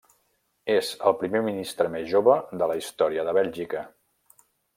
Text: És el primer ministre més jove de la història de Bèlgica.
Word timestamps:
És 0.75 0.87
el 1.09 1.13
primer 1.19 1.41
ministre 1.47 1.91
més 1.97 2.07
jove 2.15 2.39
de 2.63 2.69
la 2.73 2.79
història 2.81 3.27
de 3.29 3.37
Bèlgica. 3.41 3.85